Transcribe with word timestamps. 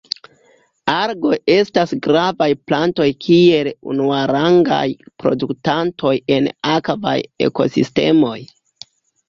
Algoj 0.93 1.33
estas 1.55 1.93
gravaj 2.07 2.47
plantoj 2.71 3.07
kiel 3.27 3.69
unuarangaj 3.93 4.81
produktantoj 5.25 6.17
en 6.39 6.51
akvaj 6.75 7.17
ekosistemoj. 7.51 8.37